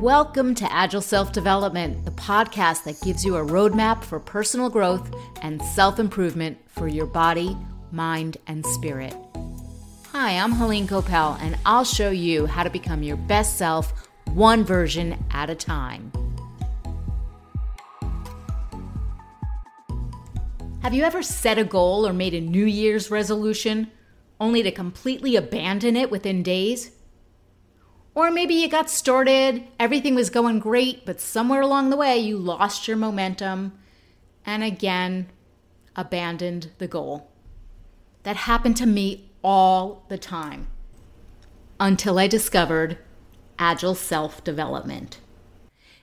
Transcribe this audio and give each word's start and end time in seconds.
Welcome 0.00 0.54
to 0.54 0.72
Agile 0.72 1.00
Self 1.00 1.32
Development, 1.32 2.04
the 2.04 2.12
podcast 2.12 2.84
that 2.84 3.00
gives 3.00 3.24
you 3.24 3.34
a 3.34 3.44
roadmap 3.44 4.04
for 4.04 4.20
personal 4.20 4.70
growth 4.70 5.12
and 5.42 5.60
self 5.60 5.98
improvement 5.98 6.56
for 6.68 6.86
your 6.86 7.06
body, 7.06 7.56
mind, 7.90 8.36
and 8.46 8.64
spirit. 8.64 9.12
Hi, 10.12 10.38
I'm 10.38 10.52
Helene 10.52 10.86
Coppell, 10.86 11.36
and 11.40 11.58
I'll 11.66 11.82
show 11.82 12.10
you 12.10 12.46
how 12.46 12.62
to 12.62 12.70
become 12.70 13.02
your 13.02 13.16
best 13.16 13.58
self 13.58 14.08
one 14.26 14.62
version 14.62 15.18
at 15.32 15.50
a 15.50 15.56
time. 15.56 16.12
Have 20.82 20.94
you 20.94 21.02
ever 21.02 21.24
set 21.24 21.58
a 21.58 21.64
goal 21.64 22.06
or 22.06 22.12
made 22.12 22.34
a 22.34 22.40
New 22.40 22.66
Year's 22.66 23.10
resolution 23.10 23.90
only 24.38 24.62
to 24.62 24.70
completely 24.70 25.34
abandon 25.34 25.96
it 25.96 26.08
within 26.08 26.44
days? 26.44 26.92
Or 28.14 28.30
maybe 28.30 28.54
you 28.54 28.68
got 28.68 28.90
started, 28.90 29.64
everything 29.78 30.14
was 30.14 30.30
going 30.30 30.58
great, 30.58 31.06
but 31.06 31.20
somewhere 31.20 31.60
along 31.60 31.90
the 31.90 31.96
way 31.96 32.18
you 32.18 32.36
lost 32.36 32.88
your 32.88 32.96
momentum 32.96 33.78
and 34.44 34.64
again 34.64 35.28
abandoned 35.94 36.70
the 36.78 36.88
goal. 36.88 37.30
That 38.22 38.36
happened 38.36 38.76
to 38.78 38.86
me 38.86 39.30
all 39.42 40.04
the 40.08 40.18
time 40.18 40.68
until 41.78 42.18
I 42.18 42.26
discovered 42.26 42.98
Agile 43.58 43.94
Self 43.94 44.42
Development. 44.42 45.20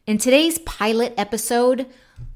In 0.05 0.17
today's 0.17 0.59
pilot 0.59 1.13
episode, 1.17 1.87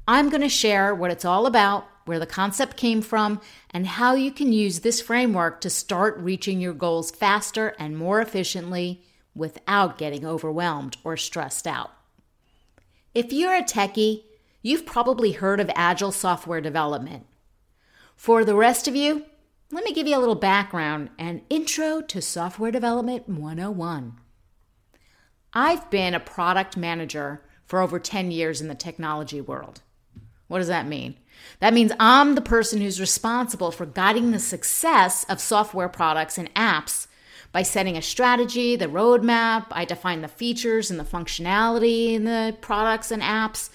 I'm 0.06 0.28
going 0.28 0.42
to 0.42 0.48
share 0.48 0.94
what 0.94 1.10
it's 1.10 1.24
all 1.24 1.46
about, 1.46 1.86
where 2.04 2.18
the 2.18 2.26
concept 2.26 2.76
came 2.76 3.00
from, 3.00 3.40
and 3.70 3.86
how 3.86 4.14
you 4.14 4.32
can 4.32 4.52
use 4.52 4.80
this 4.80 5.00
framework 5.00 5.60
to 5.60 5.70
start 5.70 6.18
reaching 6.18 6.60
your 6.60 6.74
goals 6.74 7.10
faster 7.10 7.74
and 7.78 7.96
more 7.96 8.20
efficiently 8.20 9.02
without 9.40 9.98
getting 9.98 10.24
overwhelmed 10.24 10.98
or 11.02 11.16
stressed 11.16 11.66
out. 11.66 11.90
If 13.14 13.32
you're 13.32 13.56
a 13.56 13.62
techie, 13.62 14.22
you've 14.62 14.86
probably 14.86 15.32
heard 15.32 15.58
of 15.58 15.70
agile 15.74 16.12
software 16.12 16.60
development. 16.60 17.26
For 18.14 18.44
the 18.44 18.54
rest 18.54 18.86
of 18.86 18.94
you, 18.94 19.24
let 19.72 19.82
me 19.82 19.92
give 19.92 20.06
you 20.06 20.16
a 20.16 20.20
little 20.20 20.34
background 20.34 21.10
and 21.18 21.40
intro 21.48 22.02
to 22.02 22.20
software 22.20 22.70
development 22.70 23.28
101. 23.28 24.18
I've 25.54 25.90
been 25.90 26.14
a 26.14 26.20
product 26.20 26.76
manager 26.76 27.42
for 27.64 27.80
over 27.80 27.98
10 27.98 28.30
years 28.30 28.60
in 28.60 28.68
the 28.68 28.74
technology 28.74 29.40
world. 29.40 29.80
What 30.48 30.58
does 30.58 30.68
that 30.68 30.86
mean? 30.86 31.16
That 31.60 31.72
means 31.72 31.92
I'm 31.98 32.34
the 32.34 32.40
person 32.40 32.80
who's 32.80 33.00
responsible 33.00 33.70
for 33.70 33.86
guiding 33.86 34.32
the 34.32 34.38
success 34.38 35.24
of 35.28 35.40
software 35.40 35.88
products 35.88 36.36
and 36.36 36.52
apps 36.54 37.06
by 37.52 37.62
setting 37.62 37.96
a 37.96 38.02
strategy, 38.02 38.76
the 38.76 38.86
roadmap, 38.86 39.66
I 39.70 39.84
define 39.84 40.22
the 40.22 40.28
features 40.28 40.90
and 40.90 41.00
the 41.00 41.04
functionality 41.04 42.12
in 42.12 42.24
the 42.24 42.56
products 42.60 43.10
and 43.10 43.22
apps, 43.22 43.70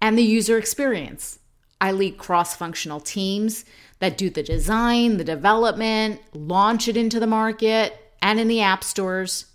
and 0.00 0.16
the 0.16 0.22
user 0.22 0.58
experience. 0.58 1.38
I 1.80 1.92
lead 1.92 2.16
cross 2.16 2.56
functional 2.56 3.00
teams 3.00 3.64
that 3.98 4.16
do 4.16 4.30
the 4.30 4.42
design, 4.42 5.16
the 5.16 5.24
development, 5.24 6.20
launch 6.32 6.88
it 6.88 6.96
into 6.96 7.20
the 7.20 7.26
market 7.26 8.14
and 8.22 8.40
in 8.40 8.48
the 8.48 8.60
app 8.60 8.82
stores. 8.82 9.46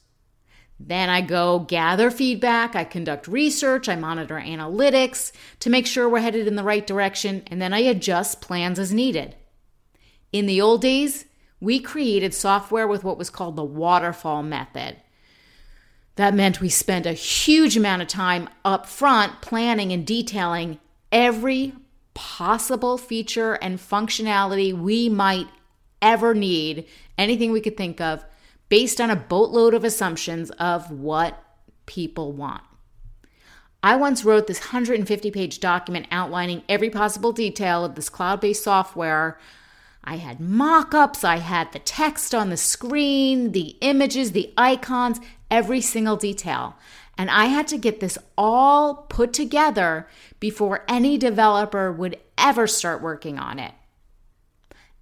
Then 0.79 1.09
I 1.09 1.21
go 1.21 1.59
gather 1.59 2.11
feedback, 2.11 2.75
I 2.75 2.83
conduct 2.83 3.27
research, 3.27 3.89
I 3.89 3.95
monitor 3.95 4.35
analytics 4.35 5.31
to 5.61 5.69
make 5.69 5.87
sure 5.87 6.07
we're 6.07 6.19
headed 6.19 6.47
in 6.47 6.55
the 6.55 6.63
right 6.63 6.85
direction, 6.85 7.43
and 7.47 7.61
then 7.61 7.73
I 7.73 7.79
adjust 7.79 8.41
plans 8.41 8.77
as 8.77 8.93
needed. 8.93 9.35
In 10.31 10.45
the 10.45 10.61
old 10.61 10.81
days, 10.81 11.25
we 11.59 11.79
created 11.79 12.33
software 12.33 12.87
with 12.87 13.03
what 13.03 13.17
was 13.17 13.29
called 13.29 13.55
the 13.55 13.63
waterfall 13.63 14.43
method. 14.43 14.97
That 16.15 16.33
meant 16.33 16.61
we 16.61 16.69
spent 16.69 17.05
a 17.05 17.13
huge 17.13 17.77
amount 17.77 18.01
of 18.01 18.07
time 18.07 18.49
up 18.65 18.87
front 18.87 19.41
planning 19.41 19.91
and 19.91 20.05
detailing 20.05 20.79
every 21.11 21.73
possible 22.13 22.97
feature 22.97 23.53
and 23.53 23.77
functionality 23.77 24.73
we 24.73 25.09
might 25.09 25.47
ever 26.01 26.33
need, 26.33 26.85
anything 27.17 27.51
we 27.51 27.61
could 27.61 27.77
think 27.77 28.01
of, 28.01 28.25
based 28.69 28.99
on 28.99 29.09
a 29.09 29.15
boatload 29.15 29.73
of 29.73 29.83
assumptions 29.83 30.49
of 30.51 30.89
what 30.91 31.43
people 31.85 32.31
want. 32.31 32.63
I 33.83 33.95
once 33.95 34.25
wrote 34.25 34.47
this 34.47 34.59
150 34.59 35.31
page 35.31 35.59
document 35.59 36.07
outlining 36.11 36.63
every 36.67 36.89
possible 36.89 37.31
detail 37.31 37.85
of 37.85 37.95
this 37.95 38.09
cloud 38.09 38.41
based 38.41 38.63
software 38.63 39.37
I 40.07 40.15
had 40.15 40.39
mock 40.39 40.93
ups, 40.93 41.25
I 41.25 41.39
had 41.39 41.73
the 41.73 41.79
text 41.79 42.33
on 42.33 42.49
the 42.49 42.55
screen, 42.55 43.51
the 43.51 43.75
images, 43.81 44.31
the 44.31 44.53
icons, 44.57 45.19
every 45.51 45.81
single 45.81 46.15
detail. 46.15 46.77
And 47.17 47.29
I 47.29 47.45
had 47.47 47.67
to 47.67 47.77
get 47.77 47.99
this 47.99 48.17
all 48.37 49.05
put 49.09 49.33
together 49.33 50.07
before 50.39 50.85
any 50.87 51.17
developer 51.17 51.91
would 51.91 52.17
ever 52.37 52.67
start 52.67 53.01
working 53.01 53.37
on 53.37 53.59
it. 53.59 53.73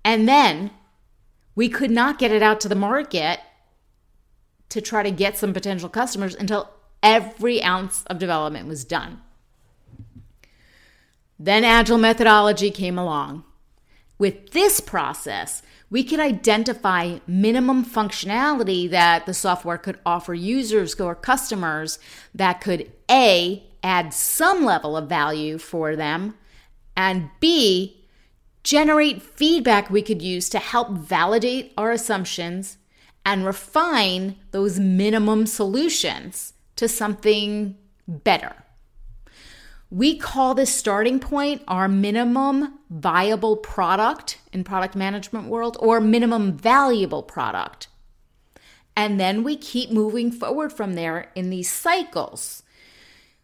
And 0.03 0.27
then 0.27 0.71
we 1.53 1.69
could 1.69 1.91
not 1.91 2.17
get 2.17 2.31
it 2.31 2.41
out 2.41 2.59
to 2.61 2.67
the 2.69 2.73
market 2.73 3.41
to 4.69 4.81
try 4.81 5.03
to 5.03 5.11
get 5.11 5.37
some 5.37 5.53
potential 5.53 5.87
customers 5.87 6.33
until 6.33 6.72
every 7.03 7.61
ounce 7.61 8.03
of 8.07 8.17
development 8.17 8.67
was 8.67 8.83
done. 8.83 9.22
Then 11.37 11.63
Agile 11.63 11.99
methodology 11.99 12.72
came 12.72 12.97
along. 12.97 13.43
With 14.17 14.51
this 14.51 14.79
process, 14.79 15.61
we 15.89 16.03
could 16.03 16.19
identify 16.19 17.19
minimum 17.27 17.85
functionality 17.85 18.89
that 18.89 19.25
the 19.25 19.33
software 19.33 19.77
could 19.77 19.99
offer 20.05 20.33
users 20.33 20.99
or 20.99 21.15
customers 21.15 21.99
that 22.33 22.61
could 22.61 22.91
A, 23.11 23.63
add 23.83 24.13
some 24.13 24.63
level 24.65 24.95
of 24.97 25.09
value 25.09 25.57
for 25.57 25.95
them, 25.95 26.35
and 26.95 27.29
B, 27.39 28.05
generate 28.63 29.21
feedback 29.21 29.89
we 29.89 30.01
could 30.01 30.21
use 30.21 30.49
to 30.49 30.59
help 30.59 30.91
validate 30.91 31.73
our 31.77 31.91
assumptions 31.91 32.77
and 33.25 33.45
refine 33.45 34.35
those 34.51 34.79
minimum 34.79 35.45
solutions 35.45 36.53
to 36.75 36.87
something 36.87 37.77
better. 38.07 38.64
We 39.90 40.18
call 40.18 40.56
this 40.56 40.73
starting 40.73 41.19
point 41.19 41.62
our 41.68 41.88
minimum 41.88 42.79
viable 42.90 43.57
product 43.57 44.40
in 44.51 44.63
product 44.63 44.96
management 44.96 45.47
world 45.47 45.78
or 45.79 46.01
minimum 46.01 46.57
valuable 46.57 47.23
product. 47.23 47.88
And 48.97 49.19
then 49.19 49.44
we 49.44 49.56
keep 49.57 49.91
moving 49.91 50.31
forward 50.31 50.73
from 50.73 50.94
there 50.94 51.31
in 51.35 51.50
these 51.50 51.69
cycles. 51.69 52.63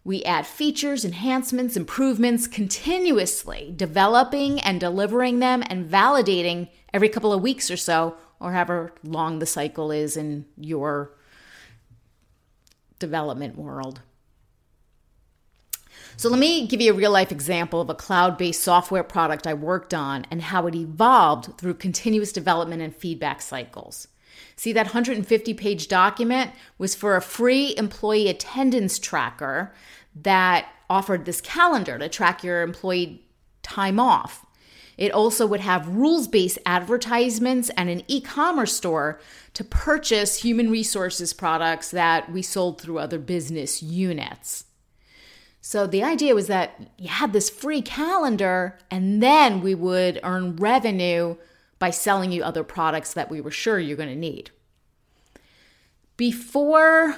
We 0.03 0.24
add 0.24 0.47
features, 0.47 1.06
enhancements, 1.06 1.78
improvements 1.78 2.47
continuously, 2.47 3.72
developing 3.75 4.59
and 4.62 4.79
delivering 4.79 5.40
them 5.40 5.63
and 5.68 5.88
validating 5.88 6.69
every 6.91 7.09
couple 7.09 7.31
of 7.31 7.41
weeks 7.41 7.69
or 7.69 7.78
so, 7.78 8.16
or 8.40 8.53
however 8.53 8.94
long 9.03 9.40
the 9.40 9.46
cycle 9.46 9.91
is 9.91 10.18
in 10.18 10.46
your 10.58 11.12
development 12.97 13.58
world. 13.58 14.02
So 16.17 16.29
let 16.29 16.39
me 16.39 16.67
give 16.67 16.81
you 16.81 16.91
a 16.91 16.95
real 16.95 17.11
life 17.11 17.31
example 17.31 17.81
of 17.81 17.89
a 17.89 17.95
cloud 17.95 18.38
based 18.38 18.61
software 18.61 19.03
product 19.03 19.47
I 19.47 19.53
worked 19.53 19.94
on 19.94 20.25
and 20.29 20.41
how 20.41 20.67
it 20.67 20.75
evolved 20.75 21.57
through 21.57 21.75
continuous 21.75 22.31
development 22.31 22.81
and 22.81 22.95
feedback 22.95 23.41
cycles. 23.41 24.07
See, 24.55 24.73
that 24.73 24.88
150 24.88 25.53
page 25.53 25.88
document 25.88 26.51
was 26.77 26.95
for 26.95 27.16
a 27.16 27.22
free 27.22 27.75
employee 27.77 28.29
attendance 28.29 28.99
tracker 28.99 29.73
that 30.16 30.67
offered 30.89 31.25
this 31.25 31.41
calendar 31.41 31.97
to 31.97 32.09
track 32.09 32.43
your 32.43 32.61
employee 32.61 33.25
time 33.63 33.99
off. 33.99 34.45
It 34.97 35.11
also 35.11 35.47
would 35.47 35.61
have 35.61 35.88
rules 35.88 36.28
based 36.28 36.59
advertisements 36.66 37.72
and 37.72 37.89
an 37.89 38.03
e 38.07 38.22
commerce 38.22 38.73
store 38.73 39.19
to 39.53 39.63
purchase 39.63 40.43
human 40.43 40.69
resources 40.69 41.34
products 41.34 41.90
that 41.91 42.31
we 42.31 42.41
sold 42.41 42.79
through 42.79 42.99
other 42.99 43.17
business 43.17 43.81
units. 43.81 44.66
So 45.61 45.85
the 45.85 46.03
idea 46.03 46.34
was 46.34 46.47
that 46.47 46.91
you 46.97 47.08
had 47.08 47.34
this 47.34 47.49
free 47.49 47.84
calendar, 47.84 48.79
and 48.90 49.22
then 49.22 49.61
we 49.61 49.75
would 49.75 50.19
earn 50.23 50.55
revenue 50.55 51.37
by 51.78 51.91
selling 51.91 52.31
you 52.31 52.43
other 52.43 52.63
products 52.63 53.13
that 53.13 53.29
we 53.29 53.40
were 53.40 53.52
sure 53.52 53.79
you're 53.79 53.96
going 53.96 54.09
to 54.09 54.16
need. 54.16 54.49
Before 56.17 57.17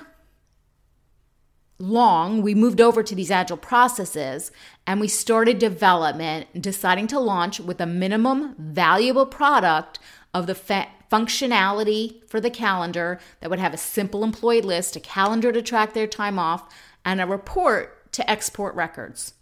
long, 1.80 2.42
we 2.42 2.54
moved 2.54 2.80
over 2.80 3.02
to 3.02 3.16
these 3.16 3.32
agile 3.32 3.58
processes 3.58 4.52
and 4.88 5.02
we 5.02 5.08
started 5.08 5.60
development, 5.60 6.62
deciding 6.62 7.08
to 7.08 7.20
launch 7.20 7.60
with 7.60 7.82
a 7.82 7.86
minimum 7.86 8.56
valuable 8.58 9.26
product 9.26 10.00
of 10.34 10.48
the 10.48 10.56
fa- 10.56 10.88
functionality 11.12 12.26
for 12.28 12.40
the 12.40 12.50
calendar 12.50 13.20
that 13.40 13.50
would 13.50 13.60
have 13.60 13.74
a 13.74 13.78
simple 13.78 14.24
employee 14.24 14.62
list, 14.62 14.96
a 14.96 15.00
calendar 15.00 15.52
to 15.52 15.62
track 15.62 15.94
their 15.94 16.08
time 16.08 16.40
off, 16.40 16.74
and 17.04 17.20
a 17.20 17.28
report 17.28 18.03
to 18.14 18.30
export 18.30 18.74
records. 18.76 19.34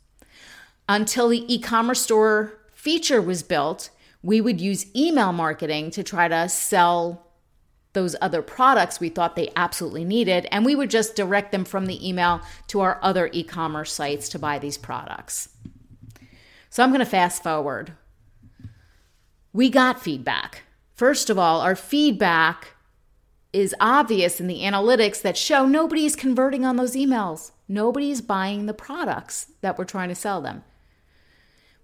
Until 0.90 1.30
the 1.30 1.54
e 1.54 1.60
commerce 1.60 2.02
store 2.02 2.60
feature 2.74 3.22
was 3.22 3.44
built, 3.44 3.90
we 4.24 4.42
would 4.42 4.60
use 4.60 4.94
email 4.96 5.32
marketing 5.32 5.92
to 5.92 6.04
try 6.04 6.28
to 6.28 6.50
sell 6.50 7.28
those 7.94 8.16
other 8.22 8.42
products 8.42 9.00
we 9.00 9.10
thought 9.10 9.36
they 9.36 9.52
absolutely 9.56 10.06
needed, 10.06 10.48
and 10.52 10.66
we 10.66 10.76
would 10.76 10.90
just 10.90 11.16
direct 11.16 11.52
them 11.52 11.66
from 11.66 11.86
the 11.86 12.08
email 12.08 12.42
to 12.68 12.80
our 12.80 13.00
other 13.02 13.30
e 13.34 13.44
commerce 13.44 13.92
sites 13.92 14.30
to 14.30 14.40
buy 14.40 14.60
these 14.60 14.78
products. 14.78 15.50
So 16.70 16.84
I'm 16.84 16.90
going 16.90 17.00
to 17.00 17.06
fast 17.06 17.44
forward. 17.44 17.94
We 19.52 19.70
got 19.70 20.02
feedback. 20.02 20.64
First 20.96 21.30
of 21.30 21.38
all, 21.38 21.60
our 21.60 21.76
feedback 21.76 22.76
is 23.52 23.76
obvious 23.82 24.40
in 24.40 24.48
the 24.48 24.62
analytics 24.62 25.22
that 25.22 25.36
show 25.36 25.66
nobody's 25.66 26.16
converting 26.16 26.66
on 26.66 26.78
those 26.78 26.96
emails. 26.96 27.52
Nobody's 27.72 28.20
buying 28.20 28.66
the 28.66 28.74
products 28.74 29.54
that 29.62 29.78
we're 29.78 29.86
trying 29.86 30.10
to 30.10 30.16
sell 30.16 30.42
them. 30.42 30.66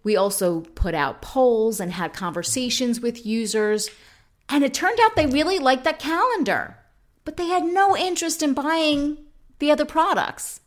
We 0.04 0.18
also 0.18 0.60
put 0.62 0.94
out 0.94 1.22
polls 1.22 1.80
and 1.80 1.94
had 1.94 2.12
conversations 2.12 3.00
with 3.00 3.26
users, 3.26 3.90
and 4.50 4.66
it 4.66 4.74
turned 4.74 5.00
out 5.00 5.16
they 5.16 5.28
really 5.28 5.60
liked 5.60 5.86
that 5.86 5.98
calendar, 5.98 6.78
but 7.24 7.38
they 7.38 7.48
had 7.48 7.64
no 7.64 7.96
interest 7.96 8.44
in 8.44 8.54
buying 8.54 9.18
the 9.60 9.72
other 9.72 9.86
products. 9.86 10.60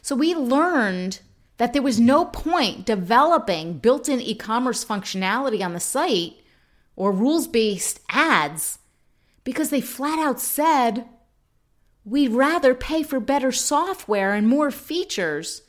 So 0.00 0.16
we 0.16 0.34
learned 0.34 1.20
that 1.58 1.74
there 1.74 1.82
was 1.82 2.00
no 2.00 2.24
point 2.24 2.86
developing 2.86 3.74
built 3.74 4.08
in 4.08 4.22
e 4.22 4.34
commerce 4.34 4.82
functionality 4.82 5.62
on 5.62 5.74
the 5.74 5.80
site 5.80 6.36
or 6.96 7.12
rules 7.12 7.46
based 7.46 8.00
ads 8.08 8.78
because 9.44 9.68
they 9.68 9.82
flat 9.82 10.18
out 10.18 10.40
said, 10.40 11.04
we'd 12.04 12.32
rather 12.32 12.74
pay 12.74 13.02
for 13.02 13.20
better 13.20 13.52
software 13.52 14.34
and 14.34 14.48
more 14.48 14.70
features 14.70 15.62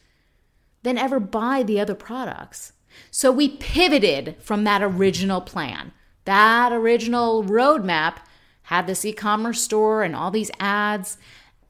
than 0.83 0.97
ever 0.97 1.19
buy 1.19 1.63
the 1.63 1.79
other 1.79 1.95
products. 1.95 2.73
So 3.09 3.31
we 3.31 3.49
pivoted 3.49 4.35
from 4.39 4.63
that 4.63 4.81
original 4.81 5.41
plan. 5.41 5.91
That 6.25 6.71
original 6.71 7.43
roadmap 7.43 8.17
had 8.63 8.87
this 8.87 9.05
e 9.05 9.13
commerce 9.13 9.61
store 9.61 10.03
and 10.03 10.15
all 10.15 10.31
these 10.31 10.51
ads, 10.59 11.17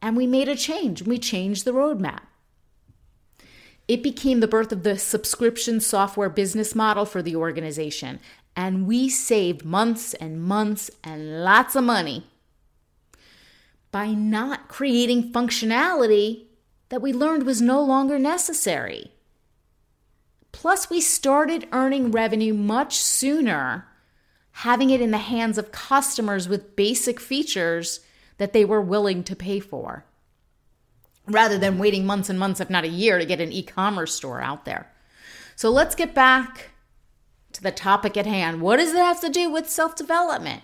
and 0.01 0.15
we 0.15 0.27
made 0.27 0.49
a 0.49 0.55
change. 0.55 1.03
We 1.03 1.17
changed 1.17 1.65
the 1.65 1.71
roadmap. 1.71 2.21
It 3.87 4.03
became 4.03 4.39
the 4.39 4.47
birth 4.47 4.71
of 4.71 4.83
the 4.83 4.97
subscription 4.97 5.79
software 5.79 6.29
business 6.29 6.75
model 6.75 7.05
for 7.05 7.21
the 7.21 7.35
organization, 7.35 8.19
and 8.55 8.87
we 8.87 9.09
saved 9.09 9.65
months 9.65 10.13
and 10.15 10.41
months 10.41 10.91
and 11.03 11.43
lots 11.43 11.75
of 11.75 11.83
money 11.83 12.27
by 13.91 14.07
not 14.07 14.67
creating 14.67 15.31
functionality 15.31 16.45
that 16.89 17.01
we 17.01 17.13
learned 17.13 17.43
was 17.43 17.61
no 17.61 17.81
longer 17.81 18.17
necessary. 18.17 19.11
Plus, 20.51 20.89
we 20.89 21.01
started 21.01 21.67
earning 21.71 22.11
revenue 22.11 22.53
much 22.53 22.97
sooner, 22.97 23.87
having 24.51 24.89
it 24.89 25.01
in 25.01 25.11
the 25.11 25.17
hands 25.17 25.57
of 25.57 25.71
customers 25.71 26.47
with 26.47 26.75
basic 26.75 27.19
features 27.19 28.01
that 28.37 28.53
they 28.53 28.65
were 28.65 28.81
willing 28.81 29.23
to 29.23 29.35
pay 29.35 29.59
for 29.59 30.05
rather 31.27 31.57
than 31.57 31.77
waiting 31.77 32.05
months 32.05 32.29
and 32.29 32.39
months, 32.39 32.59
if 32.59 32.69
not 32.69 32.83
a 32.83 32.89
year, 32.89 33.17
to 33.17 33.25
get 33.25 33.39
an 33.39 33.51
e 33.51 33.63
commerce 33.63 34.13
store 34.13 34.41
out 34.41 34.65
there. 34.65 34.91
So 35.55 35.69
let's 35.69 35.95
get 35.95 36.13
back 36.13 36.71
to 37.53 37.61
the 37.61 37.71
topic 37.71 38.17
at 38.17 38.25
hand. 38.25 38.61
What 38.61 38.77
does 38.77 38.93
it 38.93 38.97
have 38.97 39.21
to 39.21 39.29
do 39.29 39.49
with 39.49 39.69
self 39.69 39.95
development? 39.95 40.63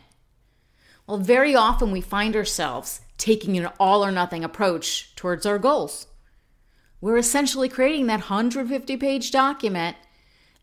Well, 1.06 1.18
very 1.18 1.56
often 1.56 1.92
we 1.92 2.02
find 2.02 2.36
ourselves 2.36 3.02
taking 3.18 3.58
an 3.58 3.70
all 3.80 4.06
or 4.06 4.12
nothing 4.12 4.44
approach 4.44 5.16
towards 5.16 5.46
our 5.46 5.58
goals. 5.58 6.08
We're 7.02 7.18
essentially 7.18 7.70
creating 7.70 8.08
that 8.08 8.30
150 8.30 8.98
page 8.98 9.32
document, 9.32 9.98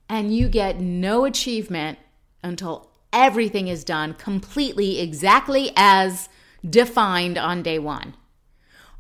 and 0.09 0.35
you 0.35 0.49
get 0.49 0.81
no 0.81 1.25
achievement 1.25 1.99
until 2.43 2.91
everything 3.13 3.69
is 3.69 3.85
done 3.85 4.15
completely 4.15 5.01
exactly 5.01 5.73
as 5.77 6.29
defined 6.69 7.39
on 7.39 7.63
day 7.63 7.79
one. 7.79 8.15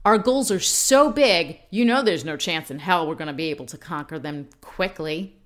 Our 0.04 0.18
goals 0.18 0.50
are 0.50 0.60
so 0.60 1.10
big, 1.10 1.58
you 1.70 1.84
know 1.84 2.02
there's 2.02 2.24
no 2.24 2.36
chance 2.36 2.70
in 2.70 2.78
hell 2.78 3.06
we're 3.06 3.14
going 3.14 3.28
to 3.28 3.32
be 3.32 3.50
able 3.50 3.66
to 3.66 3.78
conquer 3.78 4.18
them 4.18 4.48
quickly. 4.60 5.36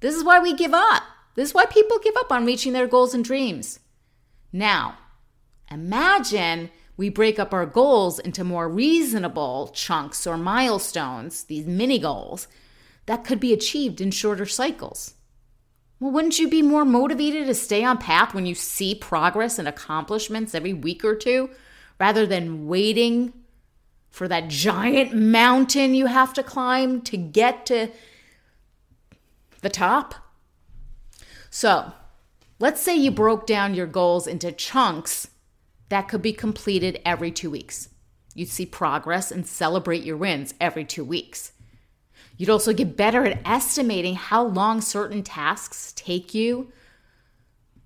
This 0.00 0.14
is 0.14 0.22
why 0.22 0.38
we 0.38 0.54
give 0.54 0.74
up. 0.74 1.02
This 1.34 1.50
is 1.50 1.54
why 1.54 1.66
people 1.66 1.98
give 1.98 2.16
up 2.16 2.30
on 2.30 2.46
reaching 2.46 2.72
their 2.72 2.86
goals 2.86 3.14
and 3.14 3.24
dreams. 3.24 3.80
Now, 4.52 4.98
imagine 5.70 6.70
we 6.96 7.08
break 7.08 7.38
up 7.38 7.52
our 7.52 7.66
goals 7.66 8.18
into 8.18 8.42
more 8.42 8.68
reasonable 8.68 9.70
chunks 9.74 10.26
or 10.26 10.36
milestones, 10.36 11.44
these 11.44 11.66
mini 11.66 11.98
goals, 11.98 12.48
that 13.06 13.24
could 13.24 13.38
be 13.38 13.52
achieved 13.52 14.00
in 14.00 14.10
shorter 14.10 14.46
cycles. 14.46 15.14
Well, 16.00 16.10
wouldn't 16.10 16.38
you 16.38 16.48
be 16.48 16.62
more 16.62 16.84
motivated 16.84 17.46
to 17.46 17.54
stay 17.54 17.84
on 17.84 17.98
path 17.98 18.34
when 18.34 18.46
you 18.46 18.54
see 18.54 18.94
progress 18.94 19.58
and 19.58 19.68
accomplishments 19.68 20.54
every 20.54 20.72
week 20.72 21.04
or 21.04 21.14
two 21.14 21.50
rather 21.98 22.26
than 22.26 22.66
waiting 22.66 23.32
for 24.10 24.28
that 24.28 24.48
giant 24.48 25.14
mountain 25.14 25.94
you 25.94 26.06
have 26.06 26.32
to 26.34 26.42
climb 26.42 27.00
to 27.02 27.16
get 27.16 27.66
to 27.66 27.88
the 29.60 29.68
top. 29.68 30.14
So, 31.50 31.92
let's 32.58 32.80
say 32.80 32.94
you 32.96 33.10
broke 33.10 33.46
down 33.46 33.74
your 33.74 33.86
goals 33.86 34.26
into 34.26 34.52
chunks 34.52 35.28
that 35.88 36.08
could 36.08 36.22
be 36.22 36.32
completed 36.32 37.00
every 37.04 37.30
two 37.30 37.50
weeks. 37.50 37.88
You'd 38.34 38.48
see 38.48 38.66
progress 38.66 39.30
and 39.30 39.46
celebrate 39.46 40.02
your 40.02 40.16
wins 40.16 40.54
every 40.60 40.84
two 40.84 41.04
weeks. 41.04 41.52
You'd 42.36 42.50
also 42.50 42.72
get 42.72 42.96
better 42.96 43.24
at 43.24 43.40
estimating 43.46 44.14
how 44.14 44.44
long 44.44 44.80
certain 44.80 45.22
tasks 45.22 45.92
take 45.96 46.34
you, 46.34 46.70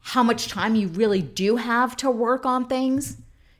how 0.00 0.22
much 0.22 0.48
time 0.48 0.74
you 0.74 0.88
really 0.88 1.22
do 1.22 1.56
have 1.56 1.96
to 1.98 2.10
work 2.10 2.44
on 2.44 2.66
things. 2.66 3.18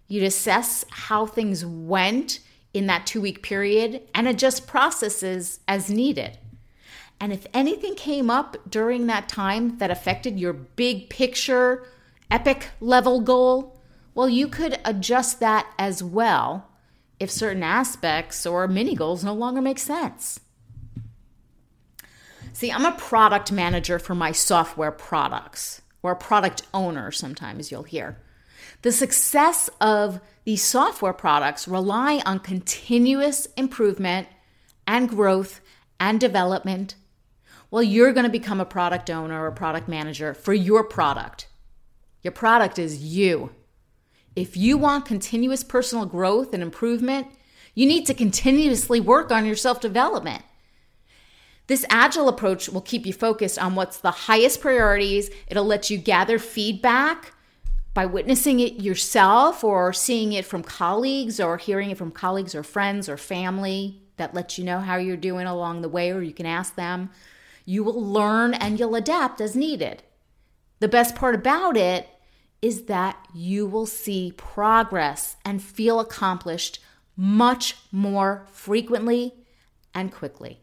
You'd 0.08 0.24
assess 0.24 0.84
how 0.90 1.26
things 1.26 1.64
went 1.64 2.40
in 2.74 2.86
that 2.86 3.06
two 3.06 3.20
week 3.20 3.42
period 3.42 4.02
and 4.14 4.26
adjust 4.26 4.66
processes 4.66 5.60
as 5.68 5.90
needed. 5.90 6.38
And 7.20 7.32
if 7.32 7.46
anything 7.52 7.94
came 7.94 8.30
up 8.30 8.56
during 8.68 9.06
that 9.06 9.28
time 9.28 9.78
that 9.78 9.90
affected 9.90 10.40
your 10.40 10.54
big 10.54 11.10
picture, 11.10 11.86
epic 12.30 12.70
level 12.80 13.20
goal, 13.20 13.79
well, 14.14 14.28
you 14.28 14.48
could 14.48 14.78
adjust 14.84 15.40
that 15.40 15.72
as 15.78 16.02
well 16.02 16.70
if 17.18 17.30
certain 17.30 17.62
aspects 17.62 18.46
or 18.46 18.66
mini 18.66 18.94
goals 18.94 19.22
no 19.22 19.34
longer 19.34 19.60
make 19.60 19.78
sense. 19.78 20.40
See, 22.52 22.72
I'm 22.72 22.84
a 22.84 22.92
product 22.92 23.52
manager 23.52 23.98
for 23.98 24.14
my 24.14 24.32
software 24.32 24.90
products, 24.90 25.82
or 26.02 26.12
a 26.12 26.16
product 26.16 26.62
owner, 26.74 27.10
sometimes 27.10 27.70
you'll 27.70 27.84
hear. 27.84 28.20
The 28.82 28.92
success 28.92 29.68
of 29.80 30.20
these 30.44 30.62
software 30.62 31.12
products 31.12 31.68
rely 31.68 32.22
on 32.26 32.40
continuous 32.40 33.46
improvement 33.56 34.26
and 34.86 35.08
growth 35.08 35.60
and 36.00 36.18
development. 36.18 36.96
Well, 37.70 37.82
you're 37.82 38.12
going 38.12 38.24
to 38.24 38.30
become 38.30 38.60
a 38.60 38.64
product 38.64 39.10
owner 39.10 39.44
or 39.44 39.52
product 39.52 39.86
manager 39.88 40.34
for 40.34 40.52
your 40.52 40.82
product. 40.82 41.46
Your 42.22 42.32
product 42.32 42.78
is 42.78 43.02
you. 43.02 43.54
If 44.36 44.56
you 44.56 44.78
want 44.78 45.06
continuous 45.06 45.64
personal 45.64 46.06
growth 46.06 46.54
and 46.54 46.62
improvement, 46.62 47.26
you 47.74 47.86
need 47.86 48.06
to 48.06 48.14
continuously 48.14 49.00
work 49.00 49.30
on 49.30 49.46
your 49.46 49.56
self 49.56 49.80
development. 49.80 50.42
This 51.66 51.84
agile 51.88 52.28
approach 52.28 52.68
will 52.68 52.80
keep 52.80 53.06
you 53.06 53.12
focused 53.12 53.58
on 53.58 53.74
what's 53.74 53.98
the 53.98 54.10
highest 54.10 54.60
priorities. 54.60 55.30
It'll 55.46 55.64
let 55.64 55.88
you 55.88 55.98
gather 55.98 56.38
feedback 56.38 57.32
by 57.94 58.06
witnessing 58.06 58.60
it 58.60 58.80
yourself 58.80 59.62
or 59.62 59.92
seeing 59.92 60.32
it 60.32 60.44
from 60.44 60.62
colleagues 60.62 61.38
or 61.40 61.58
hearing 61.58 61.90
it 61.90 61.98
from 61.98 62.10
colleagues 62.10 62.54
or 62.54 62.62
friends 62.62 63.08
or 63.08 63.16
family 63.16 64.02
that 64.16 64.34
lets 64.34 64.58
you 64.58 64.64
know 64.64 64.80
how 64.80 64.96
you're 64.96 65.16
doing 65.16 65.46
along 65.46 65.80
the 65.80 65.88
way, 65.88 66.10
or 66.10 66.22
you 66.22 66.32
can 66.32 66.46
ask 66.46 66.74
them. 66.74 67.10
You 67.64 67.82
will 67.82 68.04
learn 68.04 68.52
and 68.54 68.78
you'll 68.78 68.94
adapt 68.94 69.40
as 69.40 69.56
needed. 69.56 70.02
The 70.80 70.88
best 70.88 71.14
part 71.14 71.34
about 71.34 71.76
it 71.76 72.08
is 72.62 72.84
that 72.84 73.16
you 73.34 73.66
will 73.66 73.86
see 73.86 74.32
progress 74.36 75.36
and 75.44 75.62
feel 75.62 76.00
accomplished 76.00 76.78
much 77.16 77.76
more 77.90 78.46
frequently 78.50 79.34
and 79.94 80.12
quickly. 80.12 80.60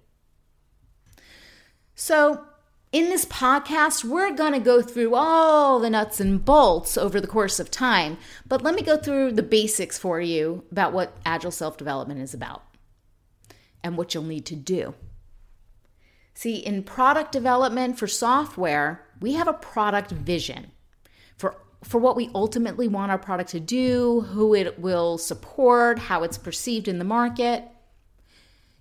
So, 1.96 2.44
in 2.92 3.06
this 3.10 3.25
podcast, 3.25 4.06
we're 4.06 4.34
going 4.34 4.54
to 4.54 4.60
go 4.60 4.82
through 4.82 5.13
all 5.13 5.80
the 5.80 5.89
nuts 5.89 6.22
and 6.22 6.44
bolts 6.44 6.98
over 6.98 7.20
the 7.20 7.27
course 7.27 7.60
of 7.60 7.70
time, 7.70 8.18
but 8.48 8.62
let 8.62 8.75
me 8.75 8.82
go 8.82 8.96
through 8.96 9.34
the 9.34 9.44
basics 9.44 9.98
for 9.98 10.22
you 10.22 10.63
about 10.72 10.94
what 10.94 11.18
Agile 11.25 11.51
self 11.51 11.77
development 11.77 12.22
is 12.22 12.34
about 12.34 12.63
and 13.84 13.98
what 13.98 14.13
you'll 14.13 14.24
need 14.24 14.46
to 14.46 14.56
do. 14.56 14.94
See, 16.34 16.58
in 16.58 16.84
product 16.84 17.32
development 17.32 17.98
for 17.98 18.08
software, 18.08 19.06
we 19.20 19.34
have 19.34 19.48
a 19.48 19.54
product 19.54 20.12
vision 20.12 20.72
for, 21.84 22.00
what 22.00 22.15
we 22.15 22.29
ultimately 22.34 22.88
want 22.88 23.12
our 23.12 23.17
product 23.17 23.51
to 23.51 23.60
do, 23.60 24.22
who 24.22 24.53
it 24.53 24.79
will 24.79 25.17
support, 25.17 26.00
how 26.00 26.24
it's 26.24 26.38
perceived 26.38 26.88
in 26.88 27.00
the 27.00 27.05
market. 27.05 27.63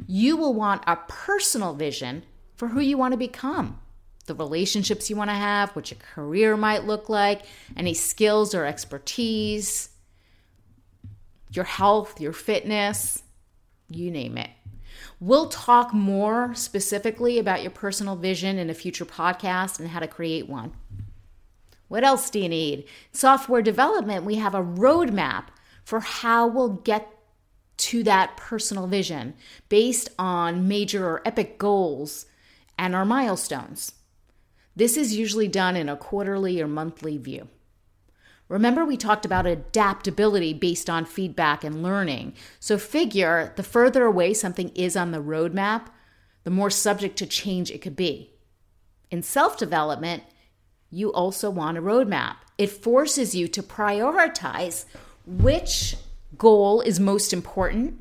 You 0.07 0.37
will 0.37 0.55
want 0.55 0.83
a 0.87 0.97
personal 1.09 1.75
vision 1.75 2.25
for 2.57 2.69
who 2.69 2.81
you 2.81 2.97
want 2.97 3.13
to 3.13 3.19
become 3.19 3.81
the 4.27 4.35
relationships 4.35 5.09
you 5.09 5.17
want 5.17 5.31
to 5.31 5.35
have, 5.35 5.75
what 5.77 5.91
your 5.91 6.01
career 6.01 6.57
might 6.57 6.85
look 6.85 7.09
like, 7.09 7.43
any 7.77 7.95
skills 7.95 8.55
or 8.55 8.65
expertise, 8.65 9.91
your 11.53 11.65
health, 11.65 12.21
your 12.21 12.33
fitness, 12.33 13.23
you 13.89 14.11
name 14.11 14.37
it. 14.37 14.51
We'll 15.21 15.49
talk 15.49 15.95
more 15.95 16.55
specifically 16.55 17.39
about 17.39 17.63
your 17.63 17.71
personal 17.71 18.17
vision 18.17 18.59
in 18.59 18.69
a 18.69 18.75
future 18.75 19.05
podcast 19.05 19.79
and 19.79 19.89
how 19.89 20.01
to 20.01 20.09
create 20.09 20.49
one. 20.49 20.73
What 21.89 22.05
else 22.05 22.31
do 22.31 22.41
you 22.41 22.49
need? 22.49 22.85
Software 23.13 23.63
development, 23.63 24.25
we 24.25 24.37
have 24.37 24.55
a 24.55 24.63
roadmap 24.63 25.47
for 25.85 26.01
how 26.01 26.47
we'll 26.47 26.71
get 26.71 27.13
to 27.77 28.03
that 28.03 28.37
personal 28.37 28.87
vision 28.87 29.35
based 29.69 30.09
on 30.19 30.67
major 30.67 31.07
or 31.07 31.23
epic 31.25 31.59
goals 31.59 32.27
and 32.79 32.95
our 32.95 33.05
milestones. 33.05 33.93
This 34.75 34.97
is 34.97 35.17
usually 35.17 35.49
done 35.49 35.77
in 35.77 35.89
a 35.89 35.97
quarterly 35.97 36.61
or 36.61 36.67
monthly 36.67 37.17
view. 37.17 37.49
Remember, 38.49 38.85
we 38.85 38.97
talked 38.97 39.25
about 39.25 39.47
adaptability 39.47 40.55
based 40.55 40.89
on 40.89 41.05
feedback 41.05 41.65
and 41.65 41.83
learning. 41.83 42.35
So, 42.61 42.79
figure 42.79 43.53
the 43.57 43.65
further 43.65 44.05
away 44.05 44.35
something 44.35 44.69
is 44.71 44.97
on 44.97 45.11
the 45.11 45.23
roadmap, 45.23 45.87
the 46.45 46.51
more 46.51 46.71
subject 46.71 47.17
to 47.19 47.27
change 47.27 47.71
it 47.71 47.83
could 47.83 47.97
be. 47.97 48.31
In 49.11 49.23
self 49.23 49.57
development, 49.57 50.23
you 50.91 51.13
also 51.13 51.51
want 51.51 51.79
a 51.79 51.83
roadmap. 51.83 52.37
It 52.59 52.71
forces 52.71 53.35
you 53.35 53.49
to 53.49 53.63
prioritize 53.63 54.85
which 55.27 55.97
goal 56.39 56.81
is 56.81 57.01
most 57.01 57.33
important 57.33 58.01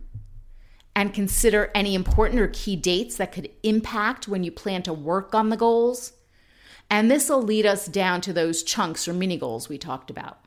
and 0.95 1.13
consider 1.13 1.71
any 1.75 1.93
important 1.93 2.39
or 2.39 2.47
key 2.47 2.75
dates 2.75 3.17
that 3.17 3.31
could 3.31 3.49
impact 3.63 4.27
when 4.27 4.43
you 4.43 4.51
plan 4.51 4.81
to 4.83 4.93
work 4.93 5.35
on 5.35 5.49
the 5.49 5.57
goals. 5.57 6.13
And 6.89 7.11
this 7.11 7.29
will 7.29 7.41
lead 7.41 7.65
us 7.65 7.87
down 7.87 8.21
to 8.21 8.33
those 8.33 8.63
chunks 8.63 9.07
or 9.07 9.13
mini 9.13 9.37
goals 9.37 9.67
we 9.67 9.77
talked 9.77 10.09
about. 10.09 10.39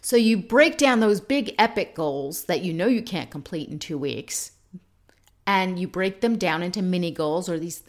So 0.00 0.16
you 0.16 0.36
break 0.36 0.78
down 0.78 1.00
those 1.00 1.20
big 1.20 1.54
epic 1.58 1.94
goals 1.94 2.44
that 2.44 2.62
you 2.62 2.72
know 2.72 2.86
you 2.86 3.02
can't 3.02 3.30
complete 3.30 3.68
in 3.68 3.78
two 3.78 3.96
weeks, 3.96 4.52
and 5.46 5.78
you 5.78 5.88
break 5.88 6.20
them 6.20 6.36
down 6.36 6.62
into 6.62 6.82
mini 6.82 7.10
goals 7.10 7.48
or 7.48 7.58
these 7.58 7.82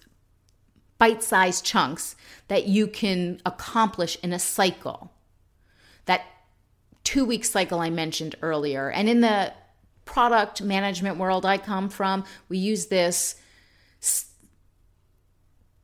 bite 0.98 1.24
sized 1.24 1.66
chunks 1.66 2.16
that 2.48 2.66
you 2.66 2.88
can 2.88 3.42
accomplish 3.46 4.18
in 4.24 4.34
a 4.34 4.40
cycle. 4.40 5.12
That 6.06 6.26
two 7.04 7.26
week 7.26 7.46
cycle 7.46 7.80
I 7.80 7.90
mentioned 7.90 8.36
earlier. 8.42 8.90
And 8.90 9.10
in 9.10 9.22
the 9.22 9.54
product 10.06 10.62
management 10.62 11.18
world 11.18 11.46
I 11.46 11.58
come 11.58 11.90
from, 11.90 12.26
we 12.50 12.58
use 12.58 12.88
this 12.88 13.36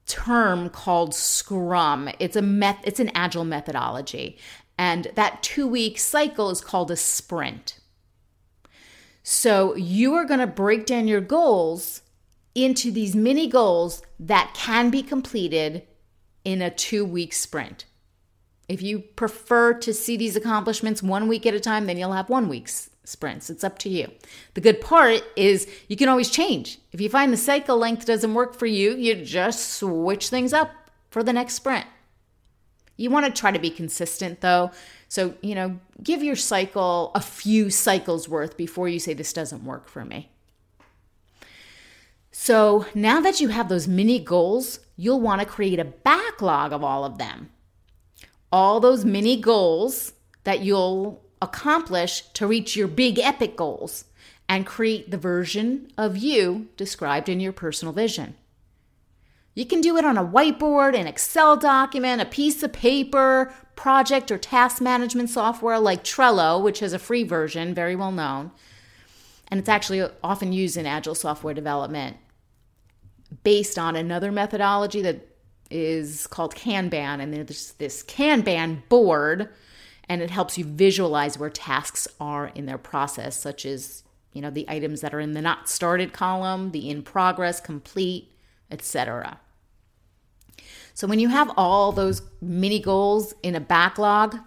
term 0.09 0.69
called 0.69 1.13
scrum 1.13 2.09
it's 2.17 2.35
a 2.35 2.41
met 2.41 2.79
it's 2.83 2.99
an 2.99 3.11
agile 3.13 3.45
methodology 3.45 4.39
and 4.75 5.11
that 5.13 5.43
2 5.43 5.67
week 5.67 5.99
cycle 5.99 6.49
is 6.49 6.61
called 6.61 6.89
a 6.89 6.95
sprint 6.95 7.79
so 9.21 9.75
you 9.75 10.15
are 10.15 10.25
going 10.25 10.39
to 10.39 10.47
break 10.47 10.87
down 10.87 11.07
your 11.07 11.21
goals 11.21 12.01
into 12.55 12.91
these 12.91 13.15
mini 13.15 13.47
goals 13.47 14.01
that 14.19 14.53
can 14.53 14.89
be 14.89 15.03
completed 15.03 15.83
in 16.43 16.61
a 16.61 16.69
2 16.69 17.05
week 17.05 17.33
sprint 17.33 17.85
if 18.69 18.81
you 18.83 18.99
prefer 18.99 19.73
to 19.73 19.93
see 19.93 20.15
these 20.15 20.35
accomplishments 20.35 21.01
one 21.03 21.27
week 21.27 21.45
at 21.45 21.53
a 21.53 21.59
time 21.59 21.87
then 21.87 21.97
you'll 21.97 22.13
have 22.13 22.29
one 22.29 22.47
week's 22.47 22.89
sprints. 23.09 23.49
It's 23.49 23.63
up 23.63 23.79
to 23.79 23.89
you. 23.89 24.11
The 24.53 24.61
good 24.61 24.79
part 24.79 25.23
is 25.35 25.67
you 25.87 25.97
can 25.97 26.07
always 26.07 26.29
change. 26.29 26.79
If 26.91 27.01
you 27.01 27.09
find 27.09 27.33
the 27.33 27.37
cycle 27.37 27.77
length 27.77 28.05
doesn't 28.05 28.33
work 28.33 28.55
for 28.55 28.67
you, 28.67 28.95
you 28.95 29.25
just 29.25 29.73
switch 29.73 30.29
things 30.29 30.53
up 30.53 30.71
for 31.09 31.23
the 31.23 31.33
next 31.33 31.55
sprint. 31.55 31.87
You 32.95 33.09
want 33.09 33.25
to 33.25 33.31
try 33.31 33.51
to 33.51 33.59
be 33.59 33.71
consistent 33.71 34.41
though. 34.41 34.71
So, 35.07 35.33
you 35.41 35.55
know, 35.55 35.79
give 36.03 36.21
your 36.21 36.35
cycle 36.35 37.11
a 37.15 37.21
few 37.21 37.71
cycles 37.71 38.29
worth 38.29 38.55
before 38.55 38.87
you 38.87 38.99
say 38.99 39.13
this 39.13 39.33
doesn't 39.33 39.65
work 39.65 39.89
for 39.89 40.05
me. 40.05 40.29
So, 42.41 42.85
now 42.95 43.19
that 43.19 43.41
you 43.41 43.49
have 43.49 43.67
those 43.67 43.85
mini 43.85 44.17
goals, 44.17 44.79
you'll 44.95 45.19
want 45.19 45.41
to 45.41 45.45
create 45.45 45.77
a 45.77 45.83
backlog 45.83 46.71
of 46.71 46.85
all 46.85 47.03
of 47.03 47.17
them. 47.17 47.49
All 48.49 48.79
those 48.79 49.03
mini 49.03 49.35
goals 49.35 50.13
that 50.45 50.61
you'll 50.61 51.21
accomplish 51.41 52.21
to 52.35 52.47
reach 52.47 52.77
your 52.77 52.87
big 52.87 53.19
epic 53.19 53.57
goals 53.57 54.05
and 54.47 54.65
create 54.65 55.11
the 55.11 55.17
version 55.17 55.91
of 55.97 56.15
you 56.15 56.69
described 56.77 57.27
in 57.27 57.41
your 57.41 57.51
personal 57.51 57.93
vision. 57.93 58.35
You 59.53 59.65
can 59.65 59.81
do 59.81 59.97
it 59.97 60.05
on 60.05 60.17
a 60.17 60.25
whiteboard, 60.25 60.97
an 60.97 61.07
Excel 61.07 61.57
document, 61.57 62.21
a 62.21 62.25
piece 62.25 62.63
of 62.63 62.71
paper, 62.71 63.53
project 63.75 64.31
or 64.31 64.37
task 64.37 64.81
management 64.81 65.29
software 65.29 65.77
like 65.77 66.05
Trello, 66.05 66.63
which 66.63 66.79
has 66.79 66.93
a 66.93 66.99
free 66.99 67.23
version, 67.23 67.73
very 67.73 67.97
well 67.97 68.13
known. 68.13 68.51
And 69.49 69.59
it's 69.59 69.69
actually 69.69 70.09
often 70.23 70.53
used 70.53 70.77
in 70.77 70.85
agile 70.85 71.15
software 71.15 71.53
development 71.53 72.15
based 73.43 73.77
on 73.77 73.95
another 73.95 74.31
methodology 74.31 75.01
that 75.01 75.27
is 75.69 76.27
called 76.27 76.55
Kanban. 76.55 77.21
And 77.21 77.33
there's 77.33 77.73
this 77.73 78.03
Kanban 78.03 78.87
board 78.89 79.49
and 80.09 80.23
it 80.23 80.31
helps 80.31 80.57
you 80.57 80.65
visualize 80.65 81.37
where 81.37 81.51
tasks 81.51 82.07
are 82.19 82.47
in 82.47 82.65
their 82.65 82.79
process, 82.79 83.39
such 83.39 83.65
as 83.65 84.03
you 84.33 84.41
know 84.41 84.49
the 84.49 84.67
items 84.67 85.01
that 85.01 85.13
are 85.13 85.19
in 85.19 85.33
the 85.33 85.41
not 85.41 85.69
started 85.69 86.11
column, 86.11 86.71
the 86.71 86.89
in 86.89 87.03
progress, 87.03 87.61
complete, 87.61 88.31
etc. 88.71 89.39
So 90.95 91.07
when 91.07 91.19
you 91.19 91.29
have 91.29 91.51
all 91.55 91.91
those 91.91 92.23
mini 92.41 92.79
goals 92.79 93.33
in 93.43 93.55
a 93.55 93.61
backlog, 93.61 94.37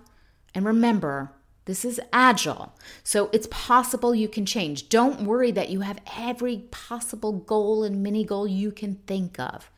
and 0.55 0.67
remember, 0.67 1.31
this 1.65 1.85
is 1.85 2.01
agile. 2.13 2.75
So 3.05 3.31
it's 3.33 3.47
possible 3.51 4.15
you 4.15 4.29
can 4.29 4.45
change. 4.47 4.89
Don't 4.89 5.23
worry 5.23 5.53
that 5.53 5.71
you 5.71 5.81
have 5.81 6.01
every 6.17 6.59
possible 6.71 7.33
goal 7.33 7.85
and 7.85 8.03
mini 8.03 8.25
goal 8.25 8.49
you 8.49 8.73
can 8.73 8.97
think 9.07 9.39
of 9.39 9.71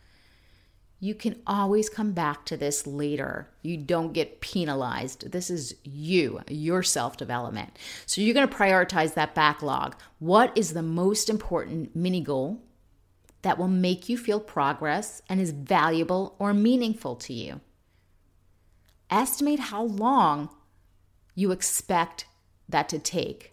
you 1.05 1.15
can 1.15 1.37
always 1.47 1.91
come 1.91 2.13
back 2.13 2.47
to 2.47 2.57
this 2.57 2.87
later. 2.87 3.51
You 3.61 3.77
don't 3.77 4.15
get 4.15 4.41
penalized. 4.41 5.33
This 5.33 5.51
is 5.51 5.75
you, 5.85 6.41
your 6.49 6.83
self 6.83 7.19
development. 7.19 7.79
So 8.07 8.23
you're 8.23 8.33
going 8.33 8.49
to 8.49 8.55
prioritize 8.55 9.13
that 9.13 9.35
backlog. 9.35 9.97
What 10.19 10.57
is 10.57 10.73
the 10.73 10.83
most 10.83 11.29
important 11.29 11.95
mini 11.95 12.23
goal 12.23 12.63
that 13.43 13.59
will 13.59 13.69
make 13.69 14.09
you 14.09 14.17
feel 14.17 14.41
progress 14.41 15.21
and 15.29 15.43
is 15.43 15.51
valuable 15.51 16.37
or 16.39 16.55
meaningful 16.55 17.17
to 17.17 17.35
you? 17.35 17.61
Estimate 19.11 19.61
how 19.61 19.83
long 19.83 20.49
you 21.35 21.51
expect 21.51 22.27
that 22.69 22.89
to 22.89 22.99
take. 22.99 23.53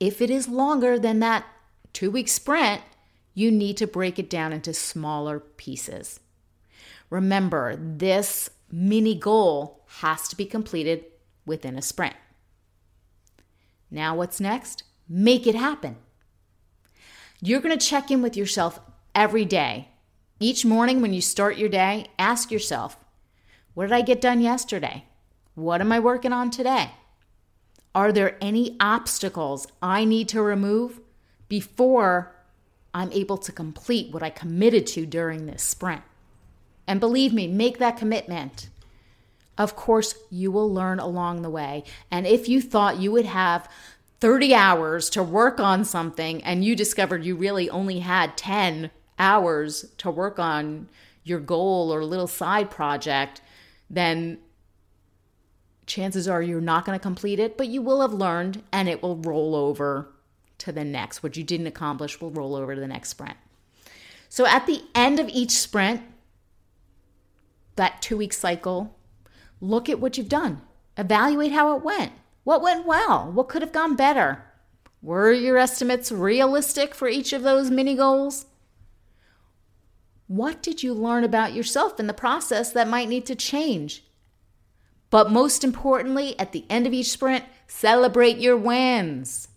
If 0.00 0.20
it 0.20 0.30
is 0.30 0.48
longer 0.48 0.98
than 0.98 1.20
that 1.20 1.44
two 1.92 2.10
week 2.10 2.28
sprint, 2.28 2.82
you 3.34 3.50
need 3.50 3.76
to 3.76 3.86
break 3.86 4.18
it 4.18 4.30
down 4.30 4.52
into 4.52 4.72
smaller 4.74 5.40
pieces. 5.40 6.20
Remember, 7.10 7.76
this 7.76 8.50
mini 8.70 9.14
goal 9.14 9.84
has 10.00 10.28
to 10.28 10.36
be 10.36 10.44
completed 10.44 11.04
within 11.46 11.76
a 11.76 11.82
sprint. 11.82 12.16
Now, 13.90 14.16
what's 14.16 14.40
next? 14.40 14.82
Make 15.08 15.46
it 15.46 15.54
happen. 15.54 15.96
You're 17.40 17.60
going 17.60 17.76
to 17.76 17.86
check 17.86 18.10
in 18.10 18.20
with 18.20 18.36
yourself 18.36 18.80
every 19.14 19.44
day. 19.44 19.88
Each 20.40 20.64
morning 20.64 21.00
when 21.00 21.14
you 21.14 21.20
start 21.20 21.56
your 21.56 21.68
day, 21.68 22.08
ask 22.18 22.50
yourself, 22.50 22.96
what 23.74 23.84
did 23.84 23.92
I 23.94 24.02
get 24.02 24.20
done 24.20 24.40
yesterday? 24.40 25.04
What 25.58 25.80
am 25.80 25.90
I 25.90 25.98
working 25.98 26.32
on 26.32 26.50
today? 26.50 26.92
Are 27.94 28.12
there 28.12 28.36
any 28.40 28.76
obstacles 28.78 29.66
I 29.82 30.04
need 30.04 30.28
to 30.28 30.40
remove 30.40 31.00
before 31.48 32.34
I'm 32.94 33.12
able 33.12 33.38
to 33.38 33.52
complete 33.52 34.12
what 34.12 34.22
I 34.22 34.30
committed 34.30 34.86
to 34.88 35.06
during 35.06 35.46
this 35.46 35.62
sprint. 35.62 36.02
And 36.86 37.00
believe 37.00 37.32
me, 37.32 37.46
make 37.46 37.78
that 37.78 37.96
commitment. 37.96 38.68
Of 39.56 39.76
course, 39.76 40.14
you 40.30 40.50
will 40.50 40.72
learn 40.72 40.98
along 41.00 41.42
the 41.42 41.50
way. 41.50 41.84
And 42.10 42.26
if 42.26 42.48
you 42.48 42.62
thought 42.62 42.98
you 42.98 43.12
would 43.12 43.26
have 43.26 43.68
30 44.20 44.54
hours 44.54 45.10
to 45.10 45.22
work 45.22 45.60
on 45.60 45.84
something 45.84 46.42
and 46.42 46.64
you 46.64 46.74
discovered 46.74 47.24
you 47.24 47.36
really 47.36 47.68
only 47.68 48.00
had 48.00 48.36
10 48.36 48.90
hours 49.18 49.84
to 49.98 50.10
work 50.10 50.38
on 50.38 50.88
your 51.24 51.40
goal 51.40 51.92
or 51.92 52.04
little 52.04 52.26
side 52.26 52.70
project, 52.70 53.40
then 53.90 54.38
chances 55.88 56.28
are 56.28 56.42
you're 56.42 56.60
not 56.60 56.84
going 56.84 56.96
to 56.96 57.02
complete 57.02 57.40
it, 57.40 57.56
but 57.56 57.68
you 57.68 57.82
will 57.82 58.00
have 58.00 58.12
learned 58.12 58.62
and 58.72 58.88
it 58.88 59.02
will 59.02 59.16
roll 59.16 59.56
over 59.56 60.08
to 60.58 60.72
the 60.72 60.84
next. 60.84 61.22
What 61.22 61.36
you 61.36 61.42
didn't 61.42 61.66
accomplish 61.66 62.20
will 62.20 62.30
roll 62.30 62.54
over 62.54 62.74
to 62.74 62.80
the 62.80 62.86
next 62.86 63.08
sprint. 63.08 63.36
So 64.28 64.46
at 64.46 64.66
the 64.66 64.82
end 64.94 65.18
of 65.18 65.28
each 65.28 65.52
sprint, 65.52 66.02
that 67.76 68.02
two 68.02 68.16
week 68.16 68.32
cycle, 68.32 68.96
look 69.60 69.88
at 69.88 70.00
what 70.00 70.18
you've 70.18 70.28
done. 70.28 70.62
Evaluate 70.96 71.52
how 71.52 71.76
it 71.76 71.82
went. 71.82 72.12
What 72.44 72.62
went 72.62 72.86
well? 72.86 73.30
What 73.30 73.48
could 73.48 73.62
have 73.62 73.72
gone 73.72 73.96
better? 73.96 74.44
Were 75.00 75.32
your 75.32 75.58
estimates 75.58 76.10
realistic 76.10 76.94
for 76.94 77.08
each 77.08 77.32
of 77.32 77.42
those 77.42 77.70
mini 77.70 77.94
goals? 77.94 78.46
What 80.26 80.62
did 80.62 80.82
you 80.82 80.92
learn 80.92 81.24
about 81.24 81.54
yourself 81.54 81.98
in 81.98 82.06
the 82.06 82.12
process 82.12 82.72
that 82.72 82.88
might 82.88 83.08
need 83.08 83.24
to 83.26 83.34
change? 83.34 84.04
But 85.10 85.30
most 85.30 85.64
importantly, 85.64 86.38
at 86.38 86.52
the 86.52 86.64
end 86.68 86.86
of 86.86 86.92
each 86.92 87.10
sprint, 87.10 87.44
celebrate 87.66 88.38
your 88.38 88.56
wins. 88.56 89.48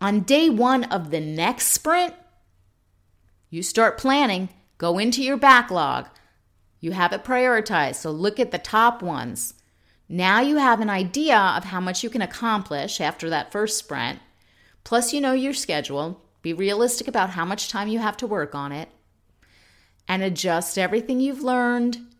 On 0.00 0.20
day 0.20 0.50
one 0.50 0.84
of 0.84 1.10
the 1.10 1.20
next 1.20 1.68
sprint, 1.68 2.14
you 3.48 3.62
start 3.62 3.98
planning, 3.98 4.48
go 4.78 4.98
into 4.98 5.22
your 5.22 5.36
backlog. 5.36 6.08
You 6.80 6.92
have 6.92 7.12
it 7.12 7.24
prioritized, 7.24 7.96
so 7.96 8.10
look 8.10 8.40
at 8.40 8.50
the 8.50 8.58
top 8.58 9.02
ones. 9.02 9.54
Now 10.08 10.40
you 10.40 10.56
have 10.56 10.80
an 10.80 10.90
idea 10.90 11.38
of 11.38 11.64
how 11.64 11.80
much 11.80 12.02
you 12.02 12.10
can 12.10 12.20
accomplish 12.20 13.00
after 13.00 13.30
that 13.30 13.52
first 13.52 13.78
sprint. 13.78 14.18
Plus, 14.84 15.12
you 15.12 15.20
know 15.20 15.32
your 15.32 15.54
schedule. 15.54 16.20
Be 16.42 16.52
realistic 16.52 17.06
about 17.06 17.30
how 17.30 17.44
much 17.44 17.68
time 17.68 17.88
you 17.88 18.00
have 18.00 18.16
to 18.18 18.26
work 18.26 18.54
on 18.54 18.72
it. 18.72 18.88
And 20.08 20.22
adjust 20.22 20.76
everything 20.76 21.20
you've 21.20 21.42
learned 21.42 22.11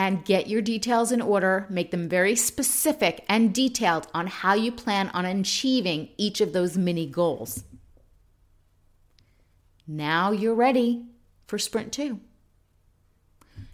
and 0.00 0.24
get 0.24 0.46
your 0.46 0.62
details 0.62 1.12
in 1.12 1.20
order. 1.20 1.66
Make 1.68 1.90
them 1.90 2.08
very 2.08 2.34
specific 2.34 3.22
and 3.28 3.54
detailed 3.54 4.08
on 4.14 4.28
how 4.28 4.54
you 4.54 4.72
plan 4.72 5.10
on 5.10 5.26
achieving 5.26 6.08
each 6.16 6.40
of 6.40 6.54
those 6.54 6.78
mini 6.78 7.04
goals. 7.04 7.64
Now 9.86 10.32
you're 10.32 10.54
ready 10.54 11.04
for 11.46 11.58
sprint 11.58 11.92
two. 11.92 12.20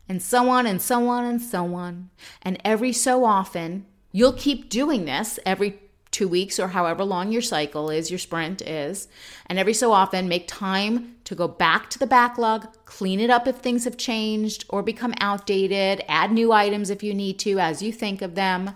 And 0.08 0.20
so 0.20 0.48
on 0.48 0.66
and 0.66 0.82
so 0.82 1.06
on 1.06 1.24
and 1.24 1.40
so 1.40 1.76
on. 1.76 2.10
And 2.42 2.60
every 2.64 2.92
so 2.92 3.24
often, 3.24 3.86
you'll 4.10 4.32
keep 4.32 4.68
doing 4.68 5.04
this 5.04 5.38
every 5.46 5.78
two 6.16 6.26
weeks 6.26 6.58
or 6.58 6.68
however 6.68 7.04
long 7.04 7.30
your 7.30 7.42
cycle 7.42 7.90
is, 7.90 8.10
your 8.10 8.18
sprint 8.18 8.62
is. 8.62 9.06
And 9.48 9.58
every 9.58 9.74
so 9.74 9.92
often, 9.92 10.28
make 10.28 10.48
time 10.48 11.16
to 11.24 11.34
go 11.34 11.46
back 11.46 11.90
to 11.90 11.98
the 11.98 12.06
backlog, 12.06 12.68
clean 12.86 13.20
it 13.20 13.28
up 13.28 13.46
if 13.46 13.56
things 13.56 13.84
have 13.84 13.98
changed 13.98 14.64
or 14.70 14.82
become 14.82 15.12
outdated, 15.20 16.02
add 16.08 16.32
new 16.32 16.52
items 16.52 16.88
if 16.88 17.02
you 17.02 17.12
need 17.12 17.38
to 17.40 17.58
as 17.58 17.82
you 17.82 17.92
think 17.92 18.22
of 18.22 18.34
them, 18.34 18.70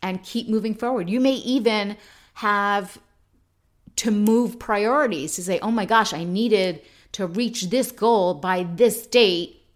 and 0.00 0.22
keep 0.22 0.48
moving 0.48 0.74
forward. 0.74 1.10
You 1.10 1.20
may 1.20 1.34
even 1.34 1.98
have 2.34 2.96
to 3.96 4.10
move 4.10 4.58
priorities 4.58 5.34
to 5.34 5.42
say, 5.42 5.58
oh 5.60 5.70
my 5.70 5.84
gosh, 5.84 6.14
I 6.14 6.24
needed 6.24 6.80
to 7.12 7.26
reach 7.26 7.68
this 7.68 7.92
goal 7.92 8.32
by 8.32 8.62
this 8.62 9.06
date. 9.06 9.66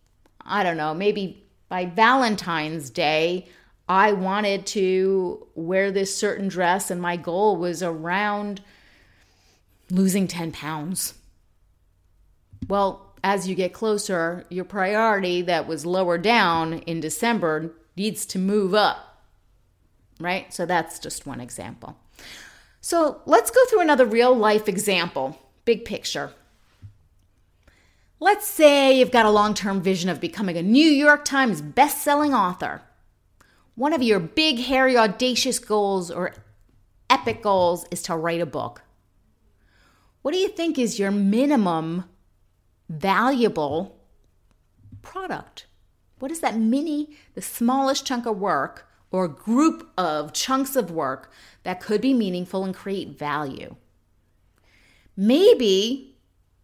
I 0.40 0.62
don't 0.62 0.78
know, 0.78 0.94
maybe 0.94 1.44
by 1.68 1.84
Valentine's 1.84 2.88
Day. 2.88 3.48
I 3.92 4.12
wanted 4.12 4.64
to 4.68 5.46
wear 5.54 5.90
this 5.90 6.16
certain 6.16 6.48
dress, 6.48 6.90
and 6.90 6.98
my 6.98 7.18
goal 7.18 7.58
was 7.58 7.82
around 7.82 8.62
losing 9.90 10.26
10 10.26 10.50
pounds. 10.50 11.12
Well, 12.66 13.14
as 13.22 13.46
you 13.46 13.54
get 13.54 13.74
closer, 13.74 14.46
your 14.48 14.64
priority 14.64 15.42
that 15.42 15.66
was 15.66 15.84
lower 15.84 16.16
down 16.16 16.78
in 16.86 17.00
December 17.00 17.70
needs 17.94 18.24
to 18.26 18.38
move 18.38 18.72
up, 18.72 19.26
right? 20.18 20.50
So 20.54 20.64
that's 20.64 20.98
just 20.98 21.26
one 21.26 21.42
example. 21.42 21.98
So 22.80 23.20
let's 23.26 23.50
go 23.50 23.62
through 23.66 23.82
another 23.82 24.06
real 24.06 24.34
life 24.34 24.70
example, 24.70 25.38
big 25.66 25.84
picture. 25.84 26.32
Let's 28.20 28.46
say 28.46 28.98
you've 28.98 29.10
got 29.10 29.26
a 29.26 29.30
long 29.30 29.52
term 29.52 29.82
vision 29.82 30.08
of 30.08 30.18
becoming 30.18 30.56
a 30.56 30.62
New 30.62 30.88
York 30.88 31.26
Times 31.26 31.60
best-selling 31.60 32.32
author 32.32 32.80
one 33.74 33.92
of 33.92 34.02
your 34.02 34.20
big, 34.20 34.58
hairy, 34.58 34.96
audacious 34.96 35.58
goals 35.58 36.10
or 36.10 36.34
epic 37.08 37.42
goals 37.42 37.86
is 37.90 38.02
to 38.02 38.16
write 38.16 38.40
a 38.40 38.46
book. 38.46 38.82
What 40.22 40.32
do 40.32 40.38
you 40.38 40.48
think 40.48 40.78
is 40.78 40.98
your 40.98 41.10
minimum 41.10 42.04
valuable 42.88 43.98
product? 45.02 45.66
What 46.18 46.30
is 46.30 46.40
that 46.40 46.56
mini, 46.56 47.16
the 47.34 47.42
smallest 47.42 48.06
chunk 48.06 48.26
of 48.26 48.38
work 48.38 48.88
or 49.10 49.26
group 49.26 49.90
of 49.98 50.32
chunks 50.32 50.76
of 50.76 50.90
work 50.90 51.32
that 51.64 51.80
could 51.80 52.00
be 52.00 52.14
meaningful 52.14 52.64
and 52.64 52.74
create 52.74 53.18
value? 53.18 53.74
Maybe 55.16 56.16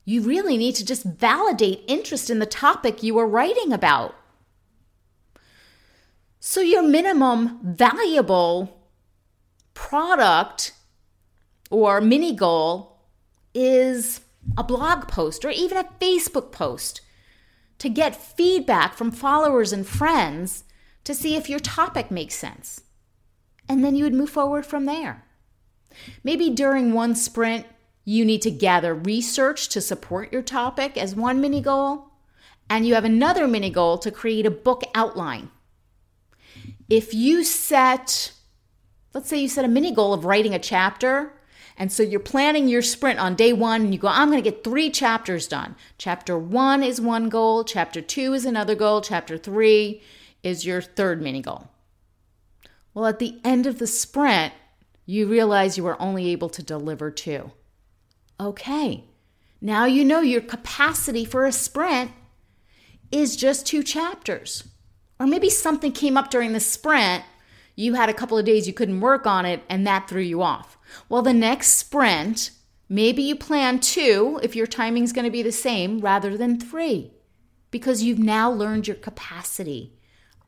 you 0.04 0.22
really 0.22 0.56
need 0.56 0.74
to 0.76 0.84
just 0.84 1.04
validate 1.04 1.84
interest 1.86 2.30
in 2.30 2.38
the 2.38 2.46
topic 2.46 3.02
you 3.02 3.18
are 3.18 3.26
writing 3.26 3.72
about. 3.72 4.14
So, 6.40 6.60
your 6.60 6.82
minimum 6.82 7.58
valuable 7.64 8.86
product 9.74 10.72
or 11.68 12.00
mini 12.00 12.32
goal 12.32 13.00
is 13.54 14.20
a 14.56 14.62
blog 14.62 15.08
post 15.08 15.44
or 15.44 15.50
even 15.50 15.76
a 15.78 15.90
Facebook 16.00 16.52
post 16.52 17.00
to 17.78 17.88
get 17.88 18.14
feedback 18.14 18.94
from 18.94 19.10
followers 19.10 19.72
and 19.72 19.86
friends 19.86 20.64
to 21.04 21.12
see 21.12 21.34
if 21.34 21.48
your 21.48 21.58
topic 21.58 22.10
makes 22.10 22.36
sense. 22.36 22.82
And 23.68 23.84
then 23.84 23.96
you 23.96 24.04
would 24.04 24.14
move 24.14 24.30
forward 24.30 24.64
from 24.64 24.86
there. 24.86 25.24
Maybe 26.22 26.50
during 26.50 26.92
one 26.92 27.16
sprint, 27.16 27.66
you 28.04 28.24
need 28.24 28.42
to 28.42 28.50
gather 28.50 28.94
research 28.94 29.68
to 29.70 29.80
support 29.80 30.32
your 30.32 30.42
topic 30.42 30.96
as 30.96 31.16
one 31.16 31.40
mini 31.40 31.60
goal, 31.60 32.12
and 32.70 32.86
you 32.86 32.94
have 32.94 33.04
another 33.04 33.48
mini 33.48 33.70
goal 33.70 33.98
to 33.98 34.10
create 34.10 34.46
a 34.46 34.50
book 34.50 34.82
outline 34.94 35.50
if 36.88 37.12
you 37.12 37.44
set, 37.44 38.32
let's 39.14 39.28
say 39.28 39.38
you 39.38 39.48
set 39.48 39.64
a 39.64 39.68
mini 39.68 39.92
goal 39.92 40.12
of 40.12 40.24
writing 40.24 40.54
a 40.54 40.58
chapter, 40.58 41.34
and 41.76 41.92
so 41.92 42.02
you're 42.02 42.18
planning 42.18 42.66
your 42.66 42.82
sprint 42.82 43.20
on 43.20 43.36
day 43.36 43.52
one, 43.52 43.82
and 43.82 43.92
you 43.94 44.00
go, 44.00 44.08
I'm 44.08 44.30
going 44.30 44.42
to 44.42 44.50
get 44.50 44.64
three 44.64 44.90
chapters 44.90 45.46
done. 45.46 45.76
Chapter 45.96 46.36
one 46.36 46.82
is 46.82 47.00
one 47.00 47.28
goal, 47.28 47.62
chapter 47.62 48.00
two 48.00 48.32
is 48.32 48.44
another 48.44 48.74
goal, 48.74 49.00
chapter 49.00 49.38
three 49.38 50.02
is 50.42 50.66
your 50.66 50.80
third 50.80 51.22
mini 51.22 51.40
goal. 51.42 51.68
Well, 52.94 53.06
at 53.06 53.18
the 53.18 53.38
end 53.44 53.66
of 53.66 53.78
the 53.78 53.86
sprint, 53.86 54.52
you 55.06 55.28
realize 55.28 55.76
you 55.76 55.84
were 55.84 56.00
only 56.02 56.30
able 56.30 56.48
to 56.50 56.62
deliver 56.62 57.10
two. 57.10 57.52
Okay, 58.40 59.04
now 59.60 59.84
you 59.84 60.04
know 60.04 60.20
your 60.20 60.40
capacity 60.40 61.24
for 61.24 61.46
a 61.46 61.52
sprint 61.52 62.10
is 63.10 63.36
just 63.36 63.66
two 63.66 63.82
chapters. 63.82 64.64
Or 65.20 65.26
maybe 65.26 65.50
something 65.50 65.92
came 65.92 66.16
up 66.16 66.30
during 66.30 66.52
the 66.52 66.60
sprint, 66.60 67.24
you 67.74 67.94
had 67.94 68.08
a 68.08 68.14
couple 68.14 68.38
of 68.38 68.44
days 68.44 68.66
you 68.66 68.72
couldn't 68.72 69.00
work 69.00 69.26
on 69.26 69.46
it, 69.46 69.62
and 69.68 69.86
that 69.86 70.08
threw 70.08 70.22
you 70.22 70.42
off. 70.42 70.78
Well, 71.08 71.22
the 71.22 71.32
next 71.32 71.72
sprint, 71.78 72.50
maybe 72.88 73.22
you 73.22 73.36
plan 73.36 73.80
two 73.80 74.40
if 74.42 74.56
your 74.56 74.66
timing 74.66 75.04
is 75.04 75.12
going 75.12 75.24
to 75.24 75.30
be 75.30 75.42
the 75.42 75.52
same 75.52 76.00
rather 76.00 76.36
than 76.36 76.58
three, 76.58 77.12
because 77.70 78.02
you've 78.02 78.18
now 78.18 78.50
learned 78.50 78.86
your 78.86 78.96
capacity 78.96 79.92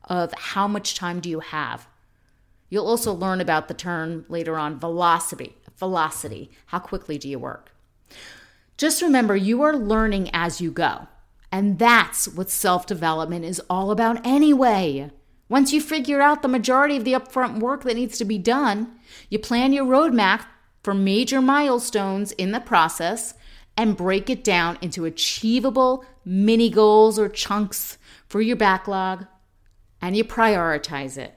of 0.05 0.33
how 0.33 0.67
much 0.67 0.95
time 0.95 1.19
do 1.19 1.29
you 1.29 1.39
have. 1.39 1.87
You'll 2.69 2.87
also 2.87 3.13
learn 3.13 3.41
about 3.41 3.67
the 3.67 3.73
term 3.73 4.25
later 4.29 4.57
on 4.57 4.79
velocity. 4.79 5.55
Velocity. 5.77 6.51
How 6.67 6.79
quickly 6.79 7.17
do 7.17 7.27
you 7.27 7.39
work? 7.39 7.71
Just 8.77 9.01
remember, 9.01 9.35
you 9.35 9.61
are 9.61 9.75
learning 9.75 10.29
as 10.33 10.61
you 10.61 10.71
go. 10.71 11.07
And 11.51 11.77
that's 11.79 12.27
what 12.27 12.49
self 12.49 12.85
development 12.85 13.45
is 13.45 13.61
all 13.69 13.91
about 13.91 14.25
anyway. 14.25 15.11
Once 15.49 15.73
you 15.73 15.81
figure 15.81 16.21
out 16.21 16.41
the 16.41 16.47
majority 16.47 16.95
of 16.95 17.03
the 17.03 17.13
upfront 17.13 17.59
work 17.59 17.83
that 17.83 17.95
needs 17.95 18.17
to 18.17 18.23
be 18.23 18.37
done, 18.37 18.89
you 19.29 19.37
plan 19.37 19.73
your 19.73 19.85
roadmap 19.85 20.45
for 20.81 20.93
major 20.93 21.41
milestones 21.41 22.31
in 22.33 22.51
the 22.51 22.59
process 22.61 23.33
and 23.75 23.97
break 23.97 24.29
it 24.29 24.43
down 24.43 24.77
into 24.81 25.05
achievable 25.05 26.05
mini 26.23 26.69
goals 26.69 27.19
or 27.19 27.27
chunks 27.27 27.97
for 28.27 28.41
your 28.41 28.55
backlog, 28.55 29.25
and 30.01 30.15
you 30.15 30.23
prioritize 30.23 31.17
it. 31.17 31.33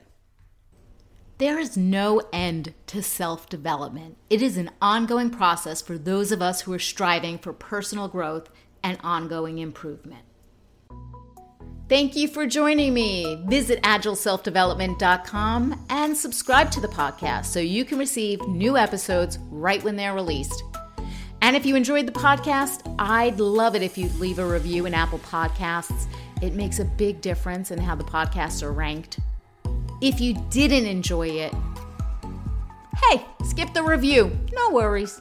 There 1.38 1.59
is 1.59 1.77
no 1.77 2.22
end 2.33 2.74
to 2.87 3.03
self 3.03 3.48
development. 3.48 4.16
It 4.31 4.40
is 4.40 4.57
an 4.57 4.70
ongoing 4.81 5.31
process 5.31 5.83
for 5.83 5.98
those 5.98 6.31
of 6.31 6.40
us 6.40 6.61
who 6.61 6.72
are 6.72 6.79
striving 6.79 7.38
for 7.38 7.53
personal 7.53 8.07
growth 8.07 8.48
and 8.84 8.98
ongoing 9.02 9.58
improvement. 9.58 10.24
Thank 11.88 12.16
you 12.16 12.28
for 12.28 12.46
joining 12.46 12.94
me. 12.94 13.42
Visit 13.46 13.82
agileselfdevelopment.com 13.82 15.86
and 15.90 16.16
subscribe 16.16 16.70
to 16.70 16.80
the 16.80 16.88
podcast 16.88 17.46
so 17.46 17.60
you 17.60 17.84
can 17.84 17.98
receive 17.98 18.40
new 18.46 18.76
episodes 18.76 19.38
right 19.50 19.82
when 19.82 19.96
they're 19.96 20.14
released. 20.14 20.62
And 21.42 21.54
if 21.54 21.66
you 21.66 21.76
enjoyed 21.76 22.06
the 22.06 22.12
podcast, 22.12 22.94
I'd 22.98 23.38
love 23.38 23.74
it 23.74 23.82
if 23.82 23.98
you'd 23.98 24.14
leave 24.14 24.38
a 24.38 24.46
review 24.46 24.86
in 24.86 24.94
Apple 24.94 25.18
Podcasts. 25.18 26.06
It 26.40 26.54
makes 26.54 26.78
a 26.78 26.86
big 26.86 27.20
difference 27.20 27.70
in 27.70 27.78
how 27.78 27.94
the 27.94 28.04
podcasts 28.04 28.62
are 28.62 28.72
ranked. 28.72 29.20
If 30.00 30.22
you 30.22 30.42
didn't 30.48 30.86
enjoy 30.86 31.28
it, 31.28 31.52
hey, 33.10 33.26
skip 33.44 33.74
the 33.74 33.82
review. 33.82 34.32
No 34.54 34.70
worries. 34.70 35.20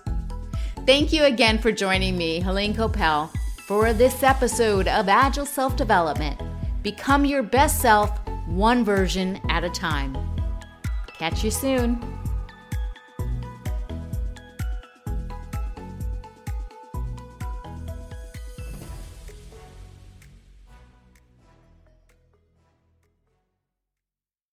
Thank 0.85 1.11
you 1.11 1.25
again 1.25 1.59
for 1.59 1.73
joining 1.73 2.17
me, 2.17 2.39
Helene 2.39 2.73
Coppell 2.73 3.29
for 3.65 3.93
this 3.93 4.23
episode 4.23 4.89
of 4.89 5.07
Agile 5.07 5.45
Self 5.45 5.77
Development. 5.77 6.37
Become 6.81 7.23
your 7.23 7.41
best 7.41 7.79
self, 7.79 8.19
one 8.45 8.83
version 8.83 9.39
at 9.49 9.63
a 9.63 9.69
time. 9.69 10.17
Catch 11.17 11.45
you 11.45 11.51
soon. 11.51 12.22